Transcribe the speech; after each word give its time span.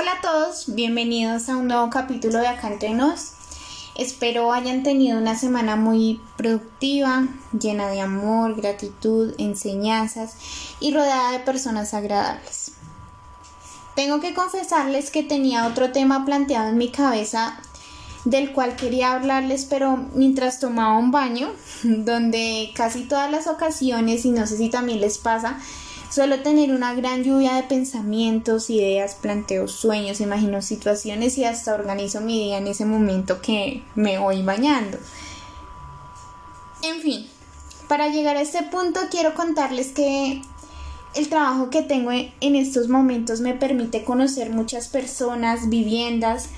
Hola 0.00 0.12
a 0.12 0.20
todos, 0.20 0.76
bienvenidos 0.76 1.48
a 1.48 1.56
un 1.56 1.66
nuevo 1.66 1.90
capítulo 1.90 2.38
de 2.38 2.46
Acá 2.46 2.68
Entre 2.68 2.90
Nos. 2.90 3.32
Espero 3.96 4.52
hayan 4.52 4.84
tenido 4.84 5.18
una 5.18 5.36
semana 5.36 5.74
muy 5.74 6.20
productiva, 6.36 7.26
llena 7.58 7.88
de 7.88 8.00
amor, 8.00 8.54
gratitud, 8.54 9.34
enseñanzas 9.38 10.36
y 10.78 10.94
rodeada 10.94 11.32
de 11.32 11.40
personas 11.40 11.94
agradables. 11.94 12.74
Tengo 13.96 14.20
que 14.20 14.34
confesarles 14.34 15.10
que 15.10 15.24
tenía 15.24 15.66
otro 15.66 15.90
tema 15.90 16.24
planteado 16.24 16.68
en 16.68 16.78
mi 16.78 16.92
cabeza 16.92 17.58
del 18.24 18.52
cual 18.52 18.76
quería 18.76 19.14
hablarles, 19.14 19.64
pero 19.64 19.96
mientras 20.14 20.60
tomaba 20.60 20.96
un 20.96 21.10
baño, 21.10 21.50
donde 21.82 22.70
casi 22.76 23.02
todas 23.02 23.32
las 23.32 23.48
ocasiones, 23.48 24.24
y 24.24 24.30
no 24.30 24.46
sé 24.46 24.58
si 24.58 24.68
también 24.68 25.00
les 25.00 25.18
pasa, 25.18 25.58
Suelo 26.10 26.40
tener 26.40 26.72
una 26.72 26.94
gran 26.94 27.22
lluvia 27.22 27.54
de 27.54 27.64
pensamientos, 27.64 28.70
ideas, 28.70 29.14
planteos, 29.14 29.72
sueños, 29.72 30.20
imagino 30.20 30.62
situaciones 30.62 31.36
y 31.36 31.44
hasta 31.44 31.74
organizo 31.74 32.22
mi 32.22 32.44
día 32.44 32.58
en 32.58 32.66
ese 32.66 32.86
momento 32.86 33.42
que 33.42 33.82
me 33.94 34.18
voy 34.18 34.42
bañando. 34.42 34.98
En 36.82 37.00
fin, 37.00 37.26
para 37.88 38.08
llegar 38.08 38.36
a 38.36 38.40
este 38.40 38.62
punto 38.62 39.00
quiero 39.10 39.34
contarles 39.34 39.88
que 39.88 40.40
el 41.14 41.28
trabajo 41.28 41.68
que 41.68 41.82
tengo 41.82 42.10
en 42.12 42.56
estos 42.56 42.88
momentos 42.88 43.40
me 43.40 43.54
permite 43.54 44.04
conocer 44.04 44.50
muchas 44.50 44.88
personas, 44.88 45.68
viviendas, 45.68 46.48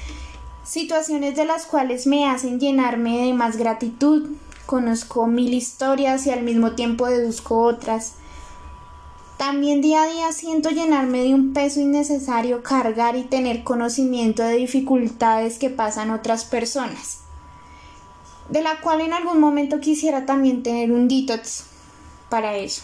situaciones 0.65 1.35
de 1.35 1.45
las 1.45 1.67
cuales 1.67 2.07
me 2.07 2.27
hacen 2.27 2.61
llenarme 2.61 3.27
de 3.27 3.33
más 3.33 3.57
gratitud. 3.57 4.31
Conozco 4.67 5.27
mil 5.27 5.55
historias 5.55 6.27
y 6.27 6.31
al 6.31 6.43
mismo 6.43 6.73
tiempo 6.77 7.07
deduzco 7.07 7.63
otras. 7.63 8.15
También 9.41 9.81
día 9.81 10.03
a 10.03 10.07
día 10.07 10.33
siento 10.33 10.69
llenarme 10.69 11.23
de 11.23 11.33
un 11.33 11.55
peso 11.55 11.81
innecesario 11.81 12.63
cargar 12.63 13.17
y 13.17 13.23
tener 13.23 13.65
conocimiento 13.65 14.43
de 14.43 14.57
dificultades 14.57 15.59
que 15.59 15.71
pasan 15.71 16.11
otras 16.11 16.45
personas, 16.45 17.21
de 18.51 18.61
la 18.61 18.83
cual 18.83 19.01
en 19.01 19.15
algún 19.15 19.41
momento 19.41 19.81
quisiera 19.81 20.27
también 20.27 20.63
tener 20.63 20.93
un 20.93 21.09
detox 21.09 21.65
para 22.29 22.55
eso. 22.59 22.83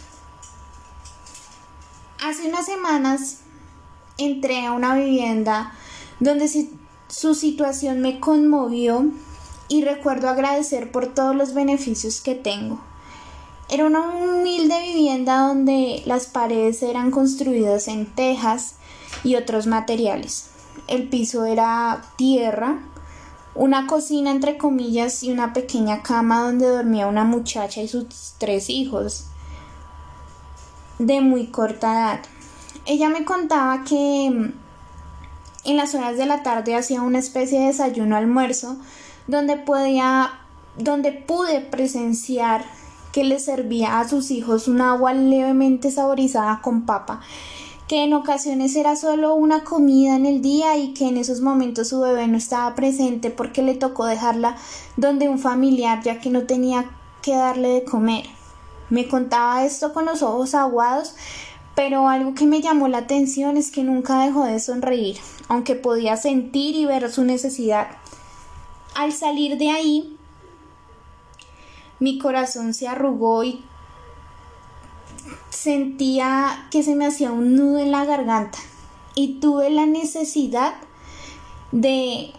Hace 2.25 2.49
unas 2.49 2.65
semanas 2.65 3.41
entré 4.17 4.65
a 4.65 4.73
una 4.73 4.95
vivienda 4.95 5.75
donde 6.21 6.49
su 7.09 7.35
situación 7.35 8.01
me 8.01 8.19
conmovió 8.19 9.05
y 9.69 9.85
recuerdo 9.85 10.31
agradecer 10.31 10.91
por 10.91 11.13
todos 11.13 11.37
los 11.37 11.53
beneficios 11.53 12.23
que 12.23 12.35
tengo. 12.35 12.81
Era 13.69 13.85
una 13.85 14.01
humilde 14.01 14.81
vivienda 14.81 15.49
donde 15.49 16.03
las 16.07 16.27
paredes 16.27 16.83
eran 16.83 17.11
construidas 17.11 17.89
en 17.89 18.07
tejas 18.07 18.77
y 19.25 19.35
otros 19.35 19.67
materiales. 19.67 20.51
El 20.87 21.09
piso 21.09 21.45
era 21.45 22.05
tierra, 22.17 22.79
una 23.57 23.89
cocina 23.89 24.31
entre 24.31 24.57
comillas 24.57 25.25
y 25.25 25.33
una 25.33 25.53
pequeña 25.53 26.03
cama 26.03 26.43
donde 26.43 26.69
dormía 26.69 27.09
una 27.09 27.25
muchacha 27.25 27.83
y 27.83 27.89
sus 27.89 28.35
tres 28.39 28.71
hijos 28.71 29.27
de 31.01 31.21
muy 31.21 31.49
corta 31.49 31.93
edad. 31.93 32.21
Ella 32.85 33.09
me 33.09 33.25
contaba 33.25 33.83
que 33.83 34.31
mm, 34.31 34.53
en 35.65 35.77
las 35.77 35.95
horas 35.97 36.17
de 36.17 36.27
la 36.27 36.45
tarde 36.45 36.77
hacía 36.77 37.03
una 37.03 37.19
especie 37.19 37.59
de 37.59 37.67
desayuno 37.67 38.17
almuerzo 38.17 38.77
donde 39.27 39.57
podía 39.57 40.39
donde 40.77 41.11
pude 41.11 41.61
presenciar 41.61 42.65
que 43.17 43.25
le 43.25 43.39
servía 43.39 43.99
a 43.99 44.07
sus 44.07 44.31
hijos 44.31 44.69
un 44.69 44.83
agua 44.83 45.15
levemente 45.15 45.91
saborizada 45.91 46.61
con 46.61 46.85
papa, 46.85 47.23
que 47.89 48.05
en 48.05 48.13
ocasiones 48.13 48.77
era 48.77 48.95
solo 48.95 49.35
una 49.35 49.65
comida 49.65 50.17
en 50.17 50.27
el 50.27 50.43
día 50.43 50.77
y 50.77 50.93
que 50.93 51.09
en 51.09 51.17
esos 51.17 51.41
momentos 51.41 51.89
su 51.89 52.01
bebé 52.01 52.29
no 52.29 52.37
estaba 52.37 52.75
presente 52.75 53.31
porque 53.31 53.63
le 53.63 53.75
tocó 53.75 54.05
dejarla 54.05 54.59
donde 54.99 55.31
un 55.31 55.39
familiar 55.39 56.03
ya 56.03 56.21
que 56.21 56.29
no 56.29 56.43
tenía 56.43 56.91
que 57.23 57.35
darle 57.35 57.69
de 57.69 57.85
comer. 57.85 58.27
Me 58.91 59.09
contaba 59.09 59.65
esto 59.65 59.95
con 59.95 60.05
los 60.05 60.23
ojos 60.23 60.55
aguados, 60.55 61.15
pero 61.75 62.11
algo 62.11 62.35
que 62.35 62.45
me 62.45 62.61
llamó 62.61 62.87
la 62.87 62.99
atención 62.99 63.57
es 63.57 63.71
que 63.71 63.83
nunca 63.83 64.23
dejó 64.27 64.45
de 64.45 64.61
sonreír, 64.61 65.17
aunque 65.49 65.75
podía 65.75 66.19
sentir 66.19 66.77
y 66.77 66.85
ver 66.85 67.11
su 67.11 67.25
necesidad. 67.25 67.89
Al 68.95 69.15
salir 69.15 69.57
de 69.57 69.71
ahí, 69.71 70.16
mi 71.99 72.19
corazón 72.19 72.75
se 72.75 72.89
arrugó 72.89 73.45
y 73.45 73.65
sentía 75.51 76.67
que 76.71 76.83
se 76.83 76.95
me 76.95 77.07
hacía 77.07 77.33
un 77.33 77.57
nudo 77.57 77.79
en 77.79 77.91
la 77.91 78.05
garganta 78.05 78.59
y 79.15 79.41
tuve 79.41 79.71
la 79.71 79.87
necesidad 79.87 80.75
de 81.73 82.33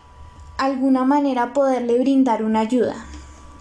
alguna 0.58 1.04
manera 1.04 1.54
poderle 1.54 2.00
brindar 2.00 2.44
una 2.44 2.62
ayuda. 2.62 3.06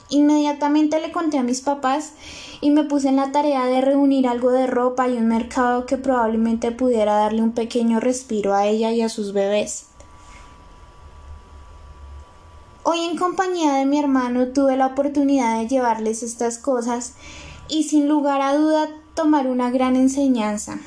Inmediatamente 0.09 1.01
le 1.01 1.11
conté 1.11 1.39
a 1.39 1.43
mis 1.43 1.63
papás 1.63 2.13
y 2.61 2.71
me 2.71 2.85
puse 2.85 3.09
en 3.09 3.17
la 3.17 3.33
tarea 3.33 3.65
de 3.67 3.81
reunir 3.81 4.29
algo 4.29 4.53
de 4.53 4.67
ropa 4.67 5.09
y 5.09 5.17
un 5.17 5.27
mercado 5.27 5.85
que 5.85 5.97
probablemente 5.97 6.71
pudiera 6.71 7.15
darle 7.17 7.43
un 7.43 7.53
pequeño 7.53 7.99
respiro 7.99 8.55
a 8.55 8.67
ella 8.67 8.93
y 8.93 9.03
a 9.03 9.09
sus 9.09 9.33
bebés. 9.33 9.87
Hoy 12.89 13.01
en 13.01 13.17
compañía 13.17 13.73
de 13.73 13.85
mi 13.85 13.99
hermano 13.99 14.47
tuve 14.53 14.77
la 14.77 14.87
oportunidad 14.87 15.59
de 15.59 15.67
llevarles 15.67 16.23
estas 16.23 16.57
cosas 16.57 17.15
y 17.67 17.83
sin 17.83 18.07
lugar 18.07 18.41
a 18.41 18.55
duda 18.55 18.89
tomar 19.15 19.49
una 19.49 19.73
gran 19.73 19.97
enseñanza. 19.97 20.79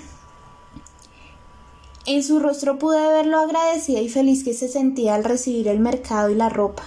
En 2.05 2.23
su 2.23 2.39
rostro 2.39 2.79
pude 2.79 3.05
ver 3.05 3.25
lo 3.25 3.39
agradecida 3.39 3.99
y 3.99 4.07
feliz 4.07 4.45
que 4.45 4.53
se 4.53 4.69
sentía 4.69 5.13
al 5.13 5.25
recibir 5.25 5.67
el 5.67 5.81
mercado 5.81 6.29
y 6.29 6.35
la 6.35 6.47
ropa. 6.47 6.83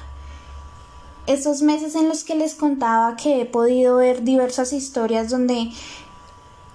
Estos 1.27 1.61
meses 1.61 1.94
en 1.94 2.09
los 2.09 2.25
que 2.25 2.34
les 2.34 2.55
contaba 2.55 3.15
que 3.17 3.43
he 3.43 3.44
podido 3.44 3.97
ver 3.97 4.25
diversas 4.25 4.73
historias 4.73 5.29
donde 5.29 5.73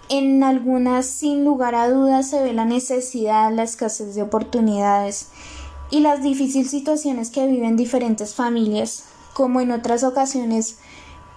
en 0.09 0.43
algunas 0.43 1.07
sin 1.07 1.43
lugar 1.43 1.73
a 1.73 1.89
dudas 1.89 2.29
se 2.29 2.43
ve 2.43 2.53
la 2.53 2.65
necesidad, 2.65 3.51
la 3.51 3.63
escasez 3.63 4.13
de 4.13 4.21
oportunidades 4.21 5.29
y 5.89 6.01
las 6.01 6.21
difíciles 6.21 6.69
situaciones 6.69 7.29
que 7.29 7.47
viven 7.47 7.77
diferentes 7.77 8.35
familias, 8.35 9.05
como 9.33 9.61
en 9.61 9.71
otras 9.71 10.03
ocasiones 10.03 10.79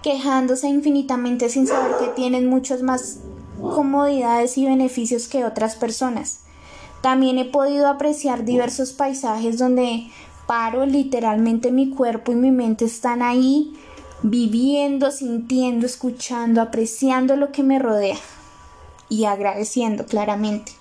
quejándose 0.01 0.67
infinitamente 0.67 1.49
sin 1.49 1.67
saber 1.67 1.97
que 1.99 2.07
tienen 2.07 2.49
muchas 2.49 2.81
más 2.81 3.19
comodidades 3.61 4.57
y 4.57 4.65
beneficios 4.65 5.27
que 5.27 5.45
otras 5.45 5.75
personas. 5.75 6.39
También 7.01 7.37
he 7.37 7.45
podido 7.45 7.87
apreciar 7.87 8.43
diversos 8.43 8.93
paisajes 8.93 9.57
donde 9.57 10.07
paro 10.47 10.85
literalmente 10.85 11.71
mi 11.71 11.91
cuerpo 11.91 12.31
y 12.31 12.35
mi 12.35 12.51
mente 12.51 12.85
están 12.85 13.21
ahí 13.21 13.73
viviendo, 14.23 15.11
sintiendo, 15.11 15.85
escuchando, 15.85 16.61
apreciando 16.61 17.35
lo 17.35 17.51
que 17.51 17.63
me 17.63 17.79
rodea 17.79 18.17
y 19.09 19.25
agradeciendo 19.25 20.05
claramente. 20.05 20.80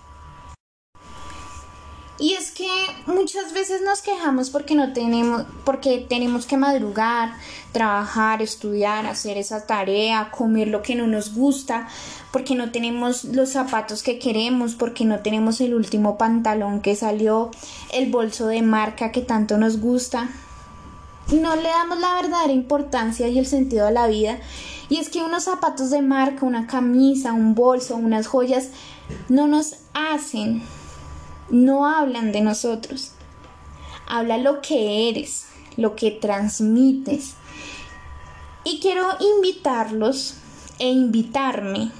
Y 2.21 2.35
es 2.35 2.51
que 2.51 2.69
muchas 3.07 3.55
veces 3.55 3.81
nos 3.81 4.03
quejamos 4.03 4.51
porque 4.51 4.75
no 4.75 4.93
tenemos, 4.93 5.47
porque 5.65 6.05
tenemos 6.07 6.45
que 6.45 6.59
madrugar, 6.59 7.33
trabajar, 7.73 8.43
estudiar, 8.43 9.07
hacer 9.07 9.39
esa 9.39 9.67
tarea, 9.67 10.31
comer 10.31 10.69
lo 10.69 10.83
que 10.83 10.95
no 10.95 11.07
nos 11.07 11.35
gusta, 11.35 11.89
porque 12.31 12.55
no 12.55 12.73
tenemos 12.73 13.25
los 13.25 13.49
zapatos 13.49 14.03
que 14.03 14.19
queremos, 14.19 14.75
porque 14.75 15.07
no 15.07 15.21
tenemos 15.21 15.63
el 15.63 15.75
último 15.75 16.19
pantalón 16.19 16.83
que 16.83 16.95
salió, 16.95 17.51
el 17.95 18.11
bolso 18.11 18.49
de 18.49 18.61
marca 18.61 19.13
que 19.13 19.23
tanto 19.23 19.57
nos 19.57 19.81
gusta. 19.81 20.29
No 21.33 21.57
le 21.57 21.69
damos 21.69 22.01
la 22.01 22.21
verdadera 22.21 22.53
importancia 22.53 23.29
y 23.29 23.39
el 23.39 23.47
sentido 23.47 23.87
a 23.87 23.93
la 23.93 24.09
vida. 24.09 24.39
Y 24.91 24.99
es 24.99 25.09
que 25.09 25.23
unos 25.23 25.45
zapatos 25.45 25.89
de 25.89 26.03
marca, 26.03 26.45
una 26.45 26.67
camisa, 26.67 27.33
un 27.33 27.55
bolso, 27.55 27.97
unas 27.97 28.27
joyas, 28.27 28.69
no 29.31 29.47
nos 29.47 29.77
hacen 29.95 30.63
no 31.51 31.87
hablan 31.87 32.33
de 32.33 32.41
nosotros. 32.41 33.13
Habla 34.07 34.39
lo 34.39 34.61
que 34.61 35.09
eres, 35.09 35.47
lo 35.77 35.97
que 35.97 36.11
transmites. 36.11 37.35
Y 38.65 38.81
quiero 38.81 39.07
invitarlos 39.37 40.35
e 40.79 40.89
invitarme 40.89 41.91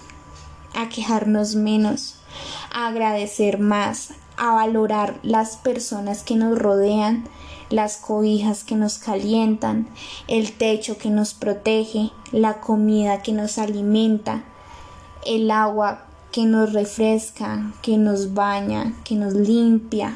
a 0.75 0.89
quejarnos 0.89 1.55
menos, 1.55 2.17
a 2.73 2.89
agradecer 2.89 3.59
más, 3.59 4.15
a 4.37 4.53
valorar 4.55 5.19
las 5.23 5.57
personas 5.57 6.23
que 6.23 6.37
nos 6.37 6.59
rodean, 6.59 7.25
las 7.71 7.97
cobijas 7.97 8.65
que 8.65 8.75
nos 8.75 8.99
calientan, 8.99 9.89
el 10.29 10.53
techo 10.53 10.99
que 10.99 11.11
nos 11.11 11.35
protege, 11.35 12.11
la 12.33 12.61
comida 12.61 13.23
que 13.23 13.33
nos 13.33 13.59
alimenta, 13.59 14.45
el 15.25 15.51
agua 15.51 16.07
que 16.33 16.45
nos 16.45 16.73
refresca, 16.73 17.73
que 17.83 17.97
nos 17.97 18.35
baña, 18.35 18.95
que 19.05 19.15
nos 19.15 19.35
limpia. 19.35 20.15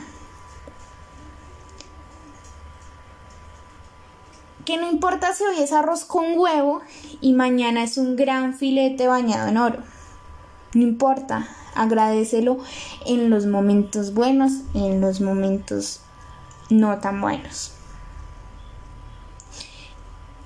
Que 4.64 4.76
no 4.76 4.90
importa 4.90 5.34
si 5.34 5.44
hoy 5.44 5.60
es 5.60 5.72
arroz 5.72 6.04
con 6.04 6.38
huevo 6.38 6.80
y 7.20 7.32
mañana 7.34 7.82
es 7.82 7.98
un 7.98 8.16
gran 8.16 8.54
filete 8.54 9.06
bañado 9.08 9.48
en 9.48 9.58
oro. 9.58 9.78
No 10.72 10.82
importa, 10.82 11.48
Agradecelo 11.74 12.58
en 13.04 13.30
los 13.30 13.46
momentos 13.46 14.14
buenos 14.14 14.52
y 14.74 14.86
en 14.86 15.00
los 15.00 15.20
momentos 15.20 16.00
no 16.70 16.98
tan 16.98 17.20
buenos. 17.20 17.72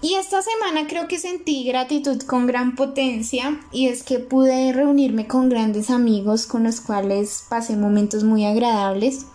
Y 0.00 0.14
esta 0.14 0.42
semana 0.42 0.86
creo 0.86 1.08
que 1.08 1.18
sentí 1.18 1.64
gratitud 1.64 2.22
con 2.22 2.46
gran 2.46 2.76
potencia 2.76 3.60
y 3.72 3.88
es 3.88 4.04
que 4.04 4.20
pude 4.20 4.72
reunirme 4.72 5.26
con 5.26 5.48
grandes 5.48 5.90
amigos 5.90 6.46
con 6.46 6.62
los 6.62 6.80
cuales 6.80 7.44
pasé 7.48 7.76
momentos 7.76 8.22
muy 8.22 8.44
agradables. 8.44 9.26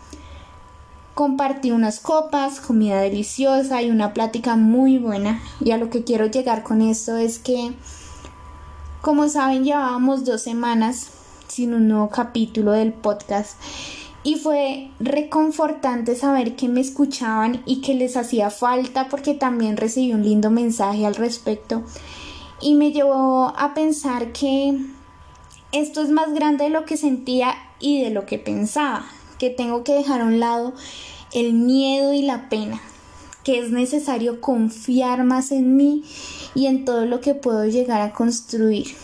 Compartí 1.16 1.72
unas 1.72 2.00
copas, 2.00 2.62
comida 2.62 3.02
deliciosa 3.02 3.82
y 3.82 3.92
una 3.92 4.14
plática 4.14 4.56
muy 4.56 4.98
buena. 4.98 5.44
Y 5.60 5.72
a 5.72 5.78
lo 5.78 5.90
que 5.90 6.06
quiero 6.06 6.28
llegar 6.28 6.64
con 6.64 6.82
esto 6.82 7.18
es 7.18 7.40
que, 7.40 7.74
como 9.02 9.28
saben, 9.28 9.66
llevábamos 9.66 10.24
dos 10.24 10.44
semanas 10.44 11.10
sin 11.50 11.74
un 11.74 11.90
nuevo 11.90 12.10
capítulo 12.10 12.72
del 12.72 12.94
podcast 12.94 13.58
y 14.24 14.36
fue 14.36 14.90
reconfortante 15.00 16.16
saber 16.16 16.56
que 16.56 16.70
me 16.70 16.82
escuchaban 16.82 17.62
y 17.66 17.82
que 17.82 17.94
les 17.94 18.16
hacía 18.16 18.50
falta 18.50 19.10
porque 19.10 19.34
también 19.34 19.78
recibí 19.78 20.14
un 20.14 20.24
lindo 20.24 20.50
mensaje 20.50 21.06
al 21.06 21.16
respecto 21.16 21.84
y 22.62 22.76
me 22.76 22.92
llevó 22.92 23.54
a 23.58 23.74
pensar 23.74 24.32
que 24.32 24.80
esto 25.74 26.02
es 26.02 26.10
más 26.10 26.34
grande 26.34 26.66
de 26.66 26.70
lo 26.70 26.86
que 26.86 26.98
sentía 26.98 27.56
y 27.80 28.02
de 28.02 28.12
lo 28.12 28.26
que 28.26 28.40
pensaba, 28.40 29.06
que 29.38 29.50
tengo 29.50 29.84
que 29.84 29.94
dejar 29.94 30.22
a 30.22 30.26
un 30.26 30.40
lado 30.40 30.74
el 31.34 31.54
miedo 31.54 32.14
y 32.14 32.22
la 32.22 32.48
pena, 32.48 32.80
que 33.44 33.60
es 33.60 33.72
necesario 33.72 34.40
confiar 34.40 35.26
más 35.26 35.52
en 35.52 35.76
mí 35.76 36.04
y 36.56 36.68
en 36.68 36.86
todo 36.86 37.06
lo 37.06 37.20
que 37.20 37.36
puedo 37.36 37.66
llegar 37.66 38.02
a 38.02 38.14
construir. 38.14 38.96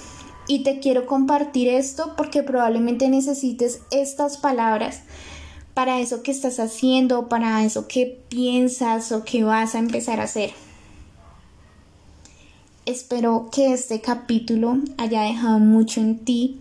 Y 0.50 0.64
te 0.64 0.80
quiero 0.80 1.06
compartir 1.06 1.68
esto 1.68 2.16
porque 2.18 2.42
probablemente 2.42 3.08
necesites 3.08 3.82
estas 3.92 4.38
palabras 4.38 5.04
para 5.76 6.00
eso 6.00 6.24
que 6.24 6.32
estás 6.32 6.60
haciendo, 6.60 7.30
para 7.30 7.64
eso 7.64 7.88
que 7.88 8.20
piensas 8.30 9.12
o 9.12 9.24
que 9.24 9.44
vas 9.44 9.76
a 9.76 9.78
empezar 9.78 10.20
a 10.20 10.24
hacer. 10.24 10.50
Espero 12.88 13.50
que 13.52 13.74
este 13.74 14.02
capítulo 14.02 14.80
haya 14.98 15.22
dejado 15.22 15.60
mucho 15.60 16.02
en 16.02 16.18
ti, 16.26 16.60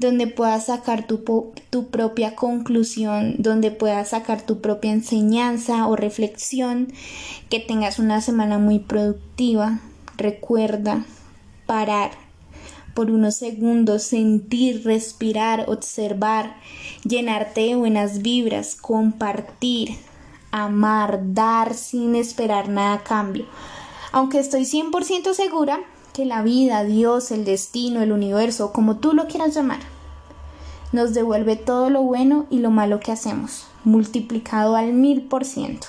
donde 0.00 0.26
puedas 0.26 0.66
sacar 0.66 1.06
tu, 1.06 1.22
tu, 1.70 1.86
propia 1.90 2.34
conclusión, 2.34 3.36
donde 3.38 3.70
puedas 3.70 4.08
sacar 4.08 4.42
tu 4.42 4.60
propia 4.60 4.90
enseñanza 4.90 5.86
o 5.86 5.94
reflexión, 5.94 6.92
que 7.48 7.60
tengas 7.60 8.00
una 8.00 8.20
semana 8.20 8.58
muy 8.58 8.80
productiva. 8.80 9.78
Recuerda 10.16 11.06
parar 11.66 12.21
por 12.94 13.10
unos 13.10 13.36
segundos, 13.36 14.02
sentir, 14.02 14.84
respirar, 14.84 15.64
observar, 15.68 16.56
llenarte 17.04 17.62
de 17.62 17.76
buenas 17.76 18.22
vibras, 18.22 18.74
compartir, 18.74 19.96
amar, 20.50 21.20
dar 21.34 21.74
sin 21.74 22.14
esperar 22.14 22.68
nada 22.68 22.94
a 22.94 23.02
cambio. 23.02 23.46
Aunque 24.12 24.38
estoy 24.38 24.62
100% 24.62 25.32
segura 25.34 25.80
que 26.12 26.26
la 26.26 26.42
vida, 26.42 26.84
Dios, 26.84 27.30
el 27.30 27.44
destino, 27.44 28.02
el 28.02 28.12
universo, 28.12 28.72
como 28.72 28.96
tú 28.96 29.14
lo 29.14 29.26
quieras 29.26 29.54
llamar, 29.54 29.80
nos 30.92 31.14
devuelve 31.14 31.56
todo 31.56 31.88
lo 31.88 32.02
bueno 32.02 32.46
y 32.50 32.58
lo 32.58 32.70
malo 32.70 33.00
que 33.00 33.12
hacemos, 33.12 33.66
multiplicado 33.84 34.76
al 34.76 34.92
mil 34.92 35.22
por 35.22 35.46
ciento. 35.46 35.86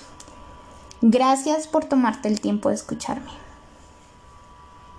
Gracias 1.01 1.67
por 1.67 1.83
tomarte 1.83 2.29
el 2.29 2.39
tiempo 2.39 2.69
de 2.69 2.75
escucharme. 2.75 3.42